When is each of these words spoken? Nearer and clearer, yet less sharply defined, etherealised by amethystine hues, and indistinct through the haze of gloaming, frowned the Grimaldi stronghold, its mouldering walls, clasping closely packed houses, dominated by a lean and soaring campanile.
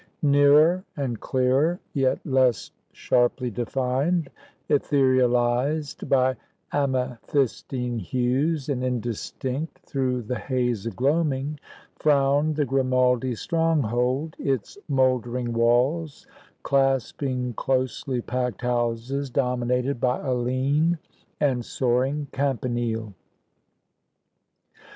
Nearer 0.23 0.83
and 0.97 1.19
clearer, 1.19 1.79
yet 1.93 2.25
less 2.25 2.71
sharply 2.91 3.51
defined, 3.51 4.31
etherealised 4.67 6.09
by 6.09 6.37
amethystine 6.73 7.99
hues, 8.01 8.67
and 8.67 8.83
indistinct 8.83 9.77
through 9.85 10.23
the 10.23 10.39
haze 10.39 10.87
of 10.87 10.95
gloaming, 10.95 11.59
frowned 11.97 12.55
the 12.55 12.65
Grimaldi 12.65 13.35
stronghold, 13.35 14.35
its 14.39 14.75
mouldering 14.89 15.53
walls, 15.53 16.25
clasping 16.63 17.53
closely 17.53 18.21
packed 18.21 18.63
houses, 18.63 19.29
dominated 19.29 19.99
by 20.01 20.17
a 20.25 20.33
lean 20.33 20.97
and 21.39 21.63
soaring 21.63 22.25
campanile. 22.31 23.13